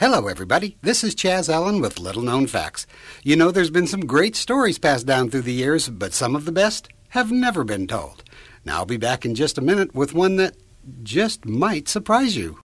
Hello, 0.00 0.28
everybody. 0.28 0.76
This 0.80 1.02
is 1.02 1.16
Chaz 1.16 1.52
Allen 1.52 1.80
with 1.80 1.98
Little 1.98 2.22
Known 2.22 2.46
Facts. 2.46 2.86
You 3.24 3.34
know, 3.34 3.50
there's 3.50 3.68
been 3.68 3.88
some 3.88 4.06
great 4.06 4.36
stories 4.36 4.78
passed 4.78 5.06
down 5.06 5.28
through 5.28 5.42
the 5.42 5.52
years, 5.52 5.88
but 5.88 6.12
some 6.12 6.36
of 6.36 6.44
the 6.44 6.52
best 6.52 6.86
have 7.08 7.32
never 7.32 7.64
been 7.64 7.88
told. 7.88 8.22
Now, 8.64 8.76
I'll 8.76 8.86
be 8.86 8.96
back 8.96 9.24
in 9.24 9.34
just 9.34 9.58
a 9.58 9.60
minute 9.60 9.96
with 9.96 10.14
one 10.14 10.36
that 10.36 10.56
just 11.02 11.46
might 11.46 11.88
surprise 11.88 12.36
you. 12.36 12.60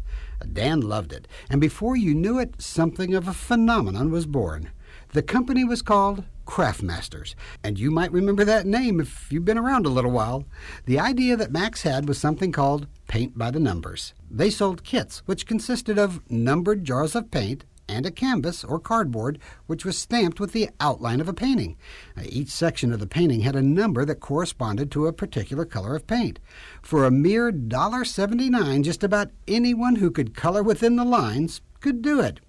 Dan 0.52 0.81
loved 0.81 1.13
it, 1.13 1.27
and 1.49 1.61
before 1.61 1.95
you 1.95 2.13
knew 2.13 2.39
it, 2.39 2.61
something 2.61 3.13
of 3.13 3.27
a 3.27 3.33
phenomenon 3.33 4.11
was 4.11 4.25
born. 4.25 4.71
The 5.13 5.21
company 5.21 5.63
was 5.63 5.81
called 5.81 6.23
Craftmasters, 6.45 7.36
and 7.63 7.80
you 7.80 7.91
might 7.91 8.11
remember 8.11 8.43
that 8.45 8.66
name 8.66 8.99
if 8.99 9.31
you've 9.31 9.45
been 9.45 9.58
around 9.58 9.86
a 9.86 9.89
little 9.89 10.11
while. 10.11 10.45
The 10.86 10.99
idea 10.99 11.38
that 11.38 11.52
Max 11.52 11.83
had 11.83 12.08
was 12.08 12.17
something 12.17 12.52
called 12.52 12.88
Paint 13.08 13.38
by 13.38 13.52
the 13.52 13.59
Numbers. 13.59 14.13
They 14.30 14.49
sold 14.49 14.83
kits, 14.83 15.20
which 15.26 15.47
consisted 15.47 15.97
of 15.97 16.21
numbered 16.30 16.83
jars 16.83 17.15
of 17.15 17.32
paint 17.32 17.65
and 17.87 18.05
a 18.05 18.11
canvas 18.11 18.63
or 18.63 18.79
cardboard 18.79 19.39
which 19.67 19.85
was 19.85 19.97
stamped 19.97 20.39
with 20.39 20.51
the 20.51 20.69
outline 20.79 21.21
of 21.21 21.29
a 21.29 21.33
painting. 21.33 21.77
Uh, 22.17 22.21
each 22.25 22.49
section 22.49 22.91
of 22.91 22.99
the 22.99 23.07
painting 23.07 23.41
had 23.41 23.55
a 23.55 23.61
number 23.61 24.05
that 24.05 24.19
corresponded 24.19 24.91
to 24.91 25.07
a 25.07 25.13
particular 25.13 25.65
color 25.65 25.95
of 25.95 26.07
paint. 26.07 26.39
For 26.81 27.05
a 27.05 27.11
mere 27.11 27.51
$1.79, 27.51 28.83
just 28.83 29.03
about 29.03 29.31
anyone 29.47 29.95
who 29.95 30.11
could 30.11 30.35
color 30.35 30.63
within 30.63 30.95
the 30.95 31.05
lines 31.05 31.61
could 31.79 32.01
do 32.01 32.19
it. 32.19 32.39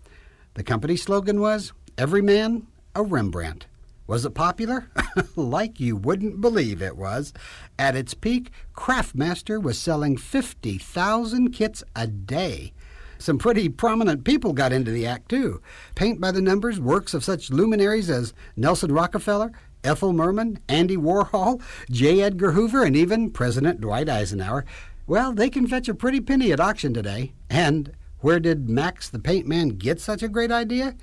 The 0.55 0.65
company 0.65 0.97
slogan 0.97 1.41
was 1.41 1.73
Every 1.99 2.21
man 2.21 2.67
a 2.95 3.03
Rembrandt. 3.03 3.67
Was 4.07 4.25
it 4.25 4.31
popular? 4.31 4.91
like 5.37 5.81
you 5.81 5.97
wouldn't 5.97 6.41
believe 6.41 6.81
it 6.81 6.97
was. 6.97 7.33
At 7.79 7.97
its 7.97 8.15
peak, 8.15 8.51
Craftmaster 8.75 9.61
was 9.61 9.79
selling 9.79 10.17
50,000 10.17 11.51
kits 11.51 11.83
a 11.97 12.07
day. 12.07 12.73
Some 13.19 13.39
pretty 13.39 13.69
prominent 13.69 14.25
people 14.25 14.53
got 14.53 14.73
into 14.73 14.91
the 14.91 15.07
act, 15.07 15.29
too. 15.29 15.61
Paint 15.95 16.21
by 16.21 16.31
the 16.31 16.43
numbers 16.43 16.79
works 16.79 17.15
of 17.15 17.25
such 17.25 17.51
luminaries 17.51 18.11
as 18.11 18.35
Nelson 18.57 18.93
Rockefeller, 18.93 19.53
Ethel 19.85 20.13
Merman, 20.13 20.59
Andy 20.69 20.97
Warhol, 20.97 21.63
J. 21.91 22.23
Edgar 22.23 22.53
Hoover, 22.53 22.85
and 22.85 22.97
even 22.97 23.31
President 23.31 23.81
Dwight 23.81 24.09
Eisenhower. 24.09 24.65
Well, 25.07 25.33
they 25.33 25.49
can 25.49 25.67
fetch 25.67 25.89
a 25.89 25.95
pretty 25.95 26.21
penny 26.21 26.53
at 26.53 26.61
auction 26.61 26.93
today. 26.93 27.33
And 27.49 27.93
where 28.19 28.41
did 28.41 28.69
Max 28.69 29.09
the 29.09 29.21
Paint 29.21 29.47
Man 29.47 29.71
get 29.71 30.01
such 30.01 30.23
a 30.23 30.29
great 30.29 30.51
idea? 30.51 30.97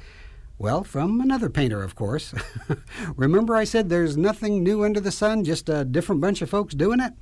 Well, 0.58 0.84
from 0.84 1.20
another 1.20 1.50
painter, 1.50 1.82
of 1.82 1.96
course. 1.96 2.34
Remember, 3.16 3.56
I 3.56 3.64
said 3.64 3.90
there's 3.90 4.18
nothing 4.18 4.64
new 4.64 4.84
under 4.84 5.00
the 5.00 5.12
sun, 5.12 5.44
just 5.44 5.70
a 5.70 5.86
different 5.86 6.22
bunch 6.22 6.42
of 6.42 6.50
folks 6.50 6.74
doing 6.74 7.00
it? 7.00 7.14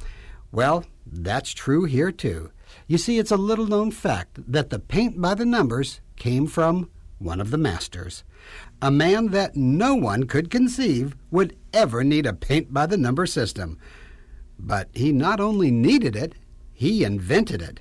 Well, 0.52 0.86
that's 1.06 1.54
true 1.54 1.86
here, 1.86 2.12
too. 2.12 2.52
You 2.88 2.98
see, 2.98 3.18
it's 3.18 3.32
a 3.32 3.38
little 3.38 3.68
known 3.68 3.92
fact 3.92 4.40
that 4.52 4.70
the 4.70 4.80
paint 4.80 5.20
by 5.20 5.36
the 5.36 5.46
numbers 5.46 6.02
came 6.16 6.48
from 6.48 6.90
one 7.20 7.40
of 7.40 7.52
the 7.52 7.58
masters. 7.58 8.24
A 8.82 8.92
man 8.92 9.28
that 9.28 9.56
no 9.56 9.96
one 9.96 10.24
could 10.24 10.50
conceive 10.50 11.16
would 11.30 11.56
ever 11.74 12.04
need 12.04 12.26
a 12.26 12.34
paint 12.34 12.74
by 12.74 12.86
the 12.86 12.98
number 12.98 13.26
system. 13.26 13.78
But 14.58 14.90
he 14.94 15.12
not 15.12 15.40
only 15.40 15.72
needed 15.72 16.16
it, 16.16 16.36
he 16.74 17.04
invented 17.04 17.62
it. 17.62 17.80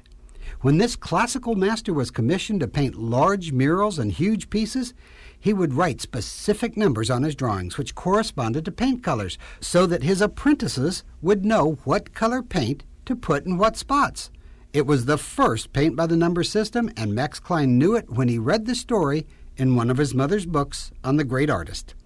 When 0.61 0.77
this 0.77 0.95
classical 0.95 1.55
master 1.55 1.95
was 1.95 2.11
commissioned 2.11 2.61
to 2.61 2.69
paint 2.69 2.95
large 2.95 3.51
murals 3.51 3.99
and 3.99 4.13
huge 4.13 4.51
pieces, 4.51 4.93
he 5.39 5.55
would 5.55 5.73
write 5.73 6.03
specific 6.03 6.77
numbers 6.77 7.09
on 7.09 7.23
his 7.23 7.35
drawings 7.35 7.79
which 7.79 7.95
corresponded 7.95 8.67
to 8.67 8.71
paint 8.71 9.03
colors 9.03 9.39
so 9.59 9.87
that 9.87 10.03
his 10.03 10.21
apprentices 10.21 11.03
would 11.23 11.47
know 11.47 11.79
what 11.85 12.13
color 12.13 12.43
paint 12.43 12.85
to 13.07 13.17
put 13.17 13.47
in 13.47 13.57
what 13.57 13.79
spots. 13.79 14.31
It 14.73 14.87
was 14.87 15.05
the 15.05 15.19
first 15.19 15.73
paint 15.73 15.97
by 15.97 16.07
the 16.07 16.17
number 16.17 16.45
system, 16.45 16.93
and 16.97 17.13
Max 17.13 17.41
Klein 17.41 17.77
knew 17.77 17.97
it 17.97 18.09
when 18.09 18.29
he 18.29 18.39
read 18.39 18.67
the 18.67 18.77
story 18.77 19.27
in 19.57 19.75
one 19.75 19.91
of 19.91 19.99
his 19.99 20.15
mother's 20.15 20.47
books 20.47 20.93
on 21.03 21.17
the 21.17 21.25
great 21.25 21.51
artist. 21.51 21.97